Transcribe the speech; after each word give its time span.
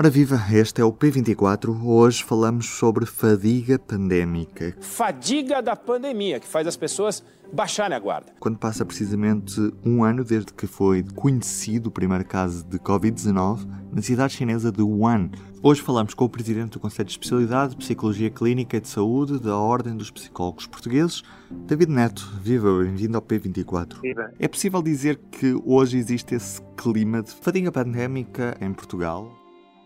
Ora 0.00 0.08
viva, 0.08 0.40
este 0.50 0.80
é 0.80 0.84
o 0.84 0.90
P24. 0.90 1.78
Hoje 1.84 2.24
falamos 2.24 2.64
sobre 2.64 3.04
fadiga 3.04 3.78
pandémica. 3.78 4.74
Fadiga 4.80 5.60
da 5.60 5.76
pandemia, 5.76 6.40
que 6.40 6.46
faz 6.46 6.66
as 6.66 6.74
pessoas 6.74 7.22
baixarem 7.52 7.94
a 7.94 8.00
guarda. 8.00 8.32
Quando 8.40 8.56
passa 8.56 8.82
precisamente 8.82 9.60
um 9.84 10.02
ano 10.02 10.24
desde 10.24 10.54
que 10.54 10.66
foi 10.66 11.04
conhecido 11.14 11.88
o 11.88 11.90
primeiro 11.90 12.24
caso 12.24 12.64
de 12.64 12.78
Covid-19 12.78 13.68
na 13.92 14.00
cidade 14.00 14.32
chinesa 14.32 14.72
de 14.72 14.80
Wuhan. 14.80 15.32
Hoje 15.62 15.82
falamos 15.82 16.14
com 16.14 16.24
o 16.24 16.30
presidente 16.30 16.70
do 16.70 16.80
Conselho 16.80 17.04
de 17.04 17.12
Especialidade 17.12 17.72
de 17.72 17.76
Psicologia 17.76 18.30
Clínica 18.30 18.78
e 18.78 18.80
de 18.80 18.88
Saúde 18.88 19.38
da 19.38 19.54
Ordem 19.54 19.94
dos 19.94 20.10
Psicólogos 20.10 20.66
Portugueses, 20.66 21.22
David 21.50 21.92
Neto. 21.92 22.26
Viva, 22.40 22.72
bem-vindo 22.84 23.18
ao 23.18 23.22
P24. 23.22 24.00
Viva. 24.00 24.32
É 24.38 24.48
possível 24.48 24.80
dizer 24.80 25.20
que 25.30 25.60
hoje 25.62 25.98
existe 25.98 26.34
esse 26.34 26.58
clima 26.74 27.22
de 27.22 27.32
fadiga 27.32 27.70
pandémica 27.70 28.56
em 28.62 28.72
Portugal? 28.72 29.39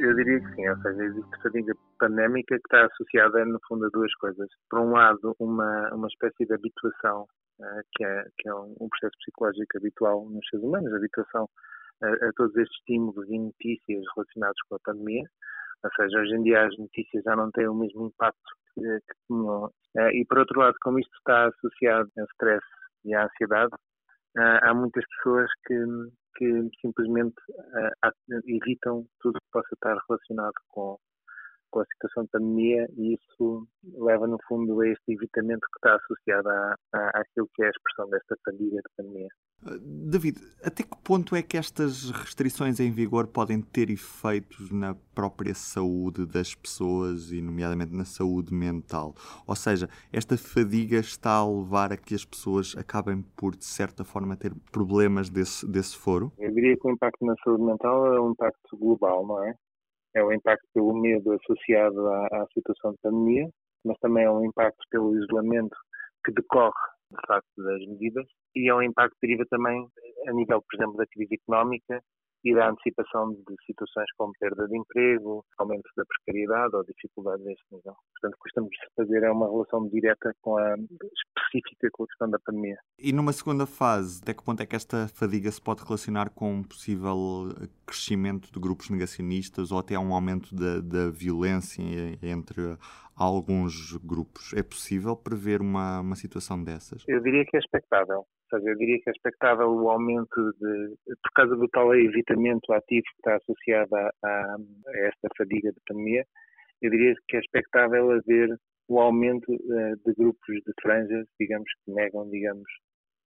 Eu 0.00 0.14
diria 0.14 0.40
que 0.40 0.54
sim, 0.54 0.66
ou 0.66 0.76
seja, 0.78 1.04
existe 1.04 1.42
fadiga 1.42 1.74
pandémica 1.98 2.56
que 2.56 2.66
está 2.66 2.86
associada, 2.86 3.44
no 3.44 3.60
fundo, 3.68 3.84
a 3.84 3.90
duas 3.90 4.12
coisas. 4.14 4.48
Por 4.70 4.80
um 4.80 4.92
lado, 4.92 5.36
uma, 5.38 5.94
uma 5.94 6.08
espécie 6.08 6.46
de 6.46 6.54
habituação, 6.54 7.26
uh, 7.60 7.82
que 7.92 8.02
é, 8.02 8.24
que 8.38 8.48
é 8.48 8.54
um, 8.54 8.74
um, 8.80 8.88
processo 8.88 9.14
psicológico 9.18 9.76
habitual 9.76 10.24
nos 10.30 10.48
seres 10.48 10.64
humanos, 10.64 10.94
habituação 10.94 11.46
a, 12.02 12.08
a 12.08 12.32
todos 12.34 12.56
estes 12.56 12.74
estímulos 12.78 13.28
e 13.28 13.38
notícias 13.38 14.02
relacionados 14.16 14.56
com 14.70 14.76
a 14.76 14.80
pandemia. 14.82 15.24
Ou 15.84 15.90
seja, 15.94 16.18
hoje 16.18 16.34
em 16.34 16.42
dia 16.44 16.66
as 16.66 16.78
notícias 16.78 17.22
já 17.22 17.36
não 17.36 17.50
têm 17.50 17.68
o 17.68 17.74
mesmo 17.74 18.06
impacto 18.06 18.56
que, 18.72 18.80
que 18.80 19.14
tinham. 19.26 19.66
Uh, 19.66 20.10
e, 20.14 20.24
por 20.24 20.38
outro 20.38 20.60
lado, 20.60 20.76
como 20.80 20.98
isto 20.98 21.14
está 21.18 21.48
associado 21.48 22.10
ao 22.16 22.24
stress 22.24 22.64
e 23.04 23.14
à 23.14 23.24
ansiedade, 23.26 23.74
uh, 24.38 24.60
há 24.62 24.72
muitas 24.72 25.04
pessoas 25.16 25.50
que 25.66 25.74
que 26.36 26.68
simplesmente 26.80 27.36
uh, 27.48 28.40
evitam 28.46 29.06
tudo 29.20 29.40
que 29.40 29.50
possa 29.52 29.74
estar 29.74 29.96
relacionado 30.08 30.54
com, 30.68 30.98
com 31.70 31.80
a 31.80 31.86
situação 31.86 32.24
de 32.24 32.30
pandemia 32.30 32.88
e 32.96 33.14
isso 33.14 33.66
leva, 33.84 34.26
no 34.26 34.38
fundo, 34.46 34.80
a 34.80 34.88
este 34.88 35.12
evitamento 35.12 35.60
que 35.60 35.78
está 35.78 35.96
associado 35.96 36.48
à, 36.48 36.74
à, 36.92 37.20
àquilo 37.20 37.48
que 37.54 37.62
é 37.62 37.66
a 37.66 37.70
expressão 37.70 38.10
desta 38.10 38.36
fadiga 38.44 38.76
de 38.76 38.96
pandemia. 38.96 39.28
David, 39.62 40.38
até 40.64 40.82
que 40.82 40.96
ponto 41.04 41.36
é 41.36 41.42
que 41.42 41.56
estas 41.56 42.10
restrições 42.10 42.80
em 42.80 42.90
vigor 42.90 43.26
podem 43.26 43.60
ter 43.60 43.90
efeitos 43.90 44.70
na 44.70 44.96
própria 45.14 45.54
saúde 45.54 46.24
das 46.24 46.54
pessoas 46.54 47.30
e, 47.30 47.42
nomeadamente, 47.42 47.94
na 47.94 48.06
saúde 48.06 48.54
mental? 48.54 49.14
Ou 49.46 49.54
seja, 49.54 49.88
esta 50.10 50.38
fadiga 50.38 50.96
está 50.96 51.32
a 51.32 51.46
levar 51.46 51.92
a 51.92 51.96
que 51.96 52.14
as 52.14 52.24
pessoas 52.24 52.74
acabem 52.76 53.22
por, 53.36 53.54
de 53.54 53.66
certa 53.66 54.02
forma, 54.02 54.34
ter 54.34 54.54
problemas 54.72 55.28
desse, 55.28 55.70
desse 55.70 55.94
foro? 55.96 56.32
Eu 56.38 56.52
diria 56.54 56.74
que 56.76 56.88
o 56.88 56.90
impacto 56.90 57.24
na 57.26 57.34
saúde 57.44 57.62
mental 57.62 58.06
é 58.14 58.20
um 58.20 58.30
impacto 58.30 58.76
global, 58.78 59.26
não 59.26 59.44
é? 59.44 59.54
É 60.14 60.24
o 60.24 60.32
impacto 60.32 60.66
pelo 60.72 60.98
medo 60.98 61.32
associado 61.32 62.08
à, 62.08 62.26
à 62.28 62.46
situação 62.54 62.92
de 62.92 62.98
pandemia, 63.02 63.48
mas 63.84 63.98
também 63.98 64.24
é 64.24 64.30
um 64.30 64.44
impacto 64.44 64.82
pelo 64.90 65.16
isolamento 65.16 65.76
que 66.24 66.32
decorre 66.32 66.72
de 67.10 67.26
facto 67.26 67.62
das 67.62 67.80
medidas 67.86 68.26
e 68.54 68.70
é 68.70 68.74
um 68.74 68.82
impacto 68.82 69.14
que 69.20 69.26
deriva 69.26 69.44
também 69.50 69.86
a 70.26 70.32
nível, 70.32 70.62
por 70.62 70.76
exemplo, 70.76 70.96
da 70.96 71.06
crise 71.06 71.34
económica 71.34 72.02
e 72.44 72.54
da 72.54 72.70
antecipação 72.70 73.32
de 73.32 73.54
situações 73.66 74.06
como 74.16 74.32
perda 74.38 74.66
de 74.66 74.76
emprego, 74.76 75.44
aumento 75.58 75.88
da 75.96 76.04
precariedade 76.06 76.74
ou 76.74 76.84
dificuldades 76.84 77.44
deste 77.44 77.64
nível. 77.70 77.94
Portanto, 78.14 78.34
o 78.34 78.42
que 78.42 78.48
estamos 78.48 78.70
a 78.70 79.02
fazer 79.02 79.22
é 79.22 79.30
uma 79.30 79.46
relação 79.46 79.88
direta 79.88 80.32
com 80.40 80.56
a 80.56 80.74
específica 80.74 81.88
com 81.92 82.04
a 82.04 82.06
questão 82.06 82.30
da 82.30 82.38
pandemia. 82.38 82.78
E 82.98 83.12
numa 83.12 83.32
segunda 83.32 83.66
fase, 83.66 84.20
até 84.22 84.32
que 84.32 84.42
ponto 84.42 84.62
é 84.62 84.66
que 84.66 84.76
esta 84.76 85.08
fadiga 85.08 85.50
se 85.50 85.60
pode 85.60 85.84
relacionar 85.84 86.30
com 86.30 86.54
um 86.54 86.62
possível 86.62 87.52
crescimento 87.86 88.50
de 88.52 88.58
grupos 88.58 88.88
negacionistas 88.88 89.70
ou 89.70 89.78
até 89.78 89.98
um 89.98 90.14
aumento 90.14 90.54
da, 90.54 90.80
da 90.80 91.10
violência 91.10 91.82
entre 92.22 92.76
alguns 93.24 93.96
grupos? 93.98 94.52
É 94.54 94.62
possível 94.62 95.14
prever 95.16 95.60
uma, 95.60 96.00
uma 96.00 96.16
situação 96.16 96.62
dessas? 96.62 97.04
Eu 97.06 97.20
diria 97.20 97.44
que 97.44 97.56
é 97.56 97.60
expectável 97.60 98.26
seja, 98.50 98.68
eu 98.68 98.76
diria 98.76 98.98
que 99.00 99.08
é 99.08 99.12
expectável 99.12 99.70
o 99.70 99.88
aumento 99.88 100.52
de, 100.58 100.96
por 101.06 101.32
causa 101.34 101.56
do 101.56 101.68
tal 101.68 101.94
evitamento 101.94 102.72
ativo 102.72 103.02
que 103.02 103.16
está 103.16 103.36
associado 103.36 103.94
a, 103.94 104.10
a, 104.24 104.56
esta 105.06 105.28
fadiga 105.36 105.72
de 105.72 105.80
pandemia, 105.86 106.24
eu 106.82 106.90
diria 106.90 107.14
que 107.28 107.36
é 107.36 107.40
expectável 107.40 108.10
haver 108.10 108.58
o 108.88 109.00
aumento 109.00 109.52
uh, 109.52 109.96
de 110.04 110.14
grupos 110.14 110.56
de 110.66 110.72
franjas, 110.82 111.26
digamos, 111.38 111.70
que 111.84 111.92
negam, 111.92 112.28
digamos, 112.28 112.68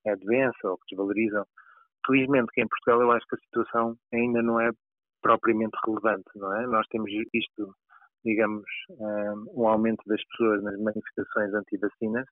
a 0.06 0.14
doença 0.16 0.58
ou 0.64 0.76
que 0.76 0.84
desvalorizam. 0.90 1.44
Felizmente 2.06 2.48
que 2.52 2.60
em 2.60 2.68
Portugal 2.68 3.00
eu 3.00 3.12
acho 3.12 3.26
que 3.26 3.36
a 3.36 3.38
situação 3.38 3.96
ainda 4.12 4.42
não 4.42 4.60
é 4.60 4.70
propriamente 5.22 5.72
relevante, 5.86 6.28
não 6.34 6.54
é? 6.54 6.66
Nós 6.66 6.86
temos 6.88 7.10
visto, 7.10 7.74
digamos, 8.24 8.64
um, 8.90 9.68
aumento 9.68 10.02
das 10.06 10.22
pessoas 10.24 10.62
nas 10.62 10.78
manifestações 10.78 11.52
anti-vacinas, 11.54 12.26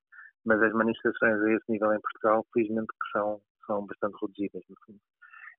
mas 0.45 0.63
as 0.63 0.73
manifestações 0.73 1.41
a 1.41 1.53
esse 1.53 1.65
nível 1.71 1.93
em 1.93 2.01
Portugal, 2.01 2.47
felizmente, 2.53 2.89
que 2.89 3.19
são, 3.19 3.41
são 3.67 3.87
bastante 3.87 4.17
reduzidas, 4.21 4.63
no 4.69 4.77
fundo. 4.87 4.99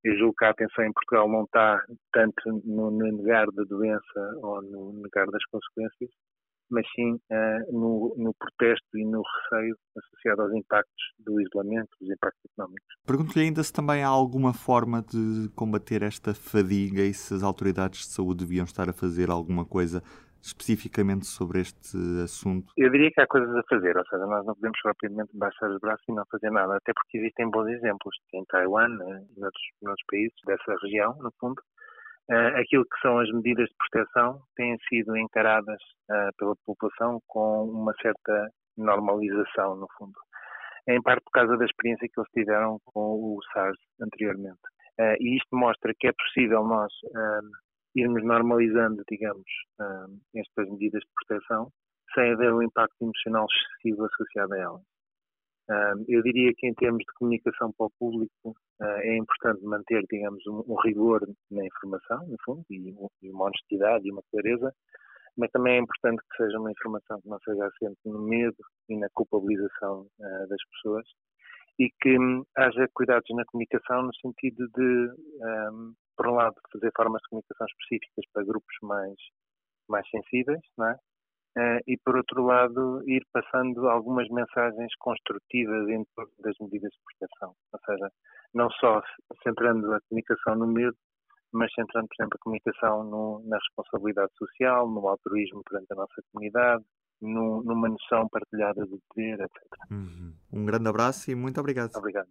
Eu 0.03 0.17
julgo 0.17 0.35
que 0.35 0.45
a 0.45 0.49
atenção 0.49 0.83
em 0.83 0.91
Portugal 0.91 1.29
não 1.29 1.43
está 1.43 1.81
tanto 2.11 2.61
no 2.65 2.91
negar 2.91 3.47
da 3.51 3.63
doença 3.63 4.37
ou 4.41 4.61
no 4.61 4.93
negar 5.01 5.27
das 5.27 5.45
consequências, 5.45 6.09
mas 6.73 6.85
sim 6.95 7.13
uh, 7.13 7.71
no, 7.71 8.13
no, 8.17 8.33
protesto 8.33 8.97
e 8.97 9.05
no 9.05 9.21
receio 9.21 9.75
associado 9.95 10.41
aos 10.41 10.53
impactos 10.53 11.03
do 11.19 11.39
isolamento, 11.39 11.89
dos 12.01 12.09
impactos 12.09 12.41
económicos. 12.51 12.87
Pergunto-lhe 13.05 13.45
ainda 13.45 13.63
se 13.63 13.71
também 13.71 14.03
há 14.03 14.07
alguma 14.07 14.53
forma 14.53 15.01
de 15.01 15.49
combater 15.55 16.01
esta 16.01 16.33
fadiga 16.33 17.01
e 17.01 17.13
se 17.13 17.33
as 17.33 17.43
autoridades 17.43 18.01
de 18.01 18.07
saúde 18.07 18.45
deviam 18.45 18.65
estar 18.65 18.89
a 18.89 18.93
fazer 18.93 19.29
alguma 19.29 19.65
coisa 19.65 20.01
especificamente 20.43 21.25
sobre 21.25 21.61
este 21.61 21.97
assunto? 22.21 22.73
Eu 22.77 22.91
diria 22.91 23.09
que 23.11 23.21
há 23.21 23.27
coisas 23.27 23.55
a 23.55 23.63
fazer, 23.69 23.95
ou 23.95 24.05
seja, 24.05 24.25
nós 24.25 24.45
não 24.45 24.53
podemos 24.53 24.79
propriamente 24.81 25.31
baixar 25.33 25.69
os 25.71 25.79
braços 25.79 26.03
e 26.09 26.11
não 26.11 26.23
fazer 26.29 26.51
nada, 26.51 26.75
até 26.75 26.91
porque 26.93 27.17
existem 27.17 27.49
bons 27.49 27.69
exemplos 27.69 28.15
em 28.33 28.43
Taiwan 28.45 28.89
né, 28.89 29.25
e 29.35 29.39
noutros, 29.39 29.63
noutros 29.81 30.05
países 30.05 30.35
dessa 30.45 30.75
região, 30.83 31.15
no 31.19 31.31
fundo. 31.39 31.61
Uh, 32.31 32.55
aquilo 32.59 32.85
que 32.85 32.99
são 33.01 33.19
as 33.19 33.29
medidas 33.31 33.67
de 33.67 33.75
proteção 33.75 34.41
têm 34.55 34.77
sido 34.87 35.15
encaradas 35.17 35.81
uh, 36.09 36.31
pela 36.37 36.55
população 36.65 37.19
com 37.27 37.65
uma 37.65 37.93
certa 38.01 38.49
normalização, 38.77 39.75
no 39.75 39.87
fundo. 39.97 40.17
Em 40.87 41.01
parte 41.01 41.23
por 41.23 41.31
causa 41.31 41.57
da 41.57 41.65
experiência 41.65 42.07
que 42.07 42.19
eles 42.19 42.31
tiveram 42.31 42.79
com 42.85 42.99
o 42.99 43.39
SARS 43.53 43.77
anteriormente. 44.01 44.61
Uh, 44.99 45.15
e 45.19 45.37
isto 45.37 45.55
mostra 45.55 45.93
que 45.99 46.07
é 46.07 46.13
possível 46.13 46.63
nós 46.63 46.91
irmos 47.95 48.23
normalizando, 48.23 49.03
digamos, 49.09 49.45
um, 49.79 50.19
estas 50.35 50.69
medidas 50.69 51.01
de 51.01 51.09
proteção, 51.27 51.69
sem 52.13 52.33
haver 52.33 52.53
um 52.53 52.61
impacto 52.61 52.95
emocional 53.01 53.45
excessivo 53.45 54.05
associado 54.05 54.53
a 54.53 54.57
elas. 54.57 54.81
Eu 56.07 56.21
diria 56.21 56.51
que 56.57 56.67
em 56.67 56.73
termos 56.73 56.99
de 56.99 57.13
comunicação 57.17 57.71
para 57.77 57.87
o 57.87 57.91
público 57.97 58.49
uh, 58.49 58.85
é 58.85 59.17
importante 59.17 59.63
manter, 59.63 60.03
digamos, 60.11 60.45
um, 60.45 60.75
rigor 60.83 61.21
na 61.49 61.65
informação, 61.65 62.27
no 62.27 62.35
fundo, 62.43 62.65
e, 62.69 62.93
uma 63.29 63.45
honestidade 63.45 64.07
e 64.07 64.11
uma 64.11 64.21
clareza, 64.29 64.73
mas 65.37 65.49
também 65.51 65.75
é 65.75 65.79
importante 65.79 66.21
que 66.29 66.43
seja 66.43 66.59
uma 66.59 66.71
informação 66.71 67.19
que 67.21 67.29
não 67.29 67.39
seja 67.39 67.65
assente 67.65 67.97
no 68.05 68.19
medo 68.19 68.57
e 68.89 68.97
na 68.97 69.07
culpabilização 69.13 70.01
uh, 70.19 70.47
das 70.47 70.59
pessoas 70.71 71.05
e 71.79 71.89
que 72.01 72.19
um, 72.19 72.43
haja 72.57 72.87
cuidados 72.93 73.27
na 73.35 73.45
comunicação 73.45 74.03
no 74.03 74.13
sentido 74.15 74.67
de 74.75 75.11
um, 75.71 75.93
por 76.15 76.27
um 76.27 76.35
lado, 76.35 76.55
fazer 76.71 76.91
formas 76.95 77.21
de 77.21 77.29
comunicação 77.29 77.65
específicas 77.67 78.25
para 78.31 78.45
grupos 78.45 78.75
mais, 78.81 79.15
mais 79.89 80.07
sensíveis, 80.09 80.61
não 80.77 80.89
é? 80.89 80.97
Uh, 81.55 81.79
e 81.85 81.97
por 82.03 82.17
outro 82.17 82.43
lado, 82.43 83.03
ir 83.07 83.23
passando 83.31 83.87
algumas 83.87 84.27
mensagens 84.29 84.91
construtivas 84.99 85.87
em 85.87 86.03
torno 86.15 86.31
das 86.39 86.55
medidas 86.59 86.89
de 86.91 86.99
proteção. 87.05 87.53
Ou 87.71 87.79
seja, 87.85 88.11
não 88.53 88.69
só 88.71 89.01
centrando 89.43 89.93
a 89.93 89.99
comunicação 90.09 90.55
no 90.55 90.67
medo, 90.67 90.97
mas 91.53 91.71
centrando, 91.73 92.07
por 92.07 92.15
exemplo, 92.15 92.37
a 92.39 92.43
comunicação 92.43 93.03
no, 93.03 93.43
na 93.45 93.57
responsabilidade 93.57 94.31
social, 94.35 94.89
no 94.89 95.07
altruísmo 95.07 95.61
perante 95.69 95.87
a 95.91 95.95
nossa 95.95 96.21
comunidade, 96.31 96.83
no, 97.21 97.63
numa 97.63 97.87
noção 97.87 98.27
partilhada 98.29 98.85
do 98.85 98.99
poder, 99.09 99.39
etc. 99.39 99.63
Uhum. 99.91 100.33
Um 100.51 100.65
grande 100.65 100.89
abraço 100.89 101.31
e 101.31 101.35
muito 101.35 101.59
obrigado. 101.59 101.91
Obrigado. 101.95 102.27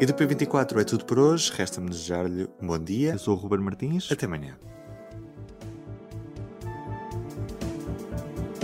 E 0.00 0.06
do 0.06 0.12
P24 0.12 0.80
é 0.80 0.84
tudo 0.84 1.04
por 1.04 1.18
hoje. 1.18 1.52
Resta-me 1.52 1.88
desejar-lhe 1.88 2.48
um 2.60 2.66
bom 2.66 2.78
dia. 2.78 3.12
Eu 3.12 3.18
sou 3.18 3.34
o 3.34 3.38
Ruben 3.38 3.60
Martins. 3.60 4.10
Até 4.10 4.26
amanhã. 4.26 4.58